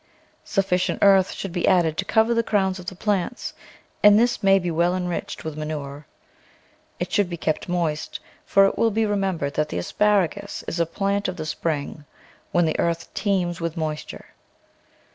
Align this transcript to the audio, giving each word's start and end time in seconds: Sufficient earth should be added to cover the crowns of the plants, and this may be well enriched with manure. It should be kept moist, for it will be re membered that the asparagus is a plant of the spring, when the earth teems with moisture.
Sufficient 0.45 0.97
earth 1.03 1.31
should 1.31 1.51
be 1.51 1.67
added 1.67 1.95
to 1.97 2.05
cover 2.05 2.33
the 2.33 2.41
crowns 2.41 2.79
of 2.79 2.87
the 2.87 2.95
plants, 2.95 3.53
and 4.01 4.17
this 4.17 4.41
may 4.41 4.57
be 4.57 4.71
well 4.71 4.95
enriched 4.95 5.43
with 5.45 5.55
manure. 5.55 6.07
It 6.99 7.11
should 7.11 7.29
be 7.29 7.37
kept 7.37 7.69
moist, 7.69 8.19
for 8.43 8.65
it 8.65 8.79
will 8.79 8.89
be 8.89 9.05
re 9.05 9.15
membered 9.15 9.53
that 9.53 9.69
the 9.69 9.77
asparagus 9.77 10.63
is 10.67 10.79
a 10.79 10.87
plant 10.87 11.27
of 11.27 11.37
the 11.37 11.45
spring, 11.45 12.05
when 12.51 12.65
the 12.65 12.79
earth 12.79 13.13
teems 13.13 13.61
with 13.61 13.77
moisture. 13.77 14.25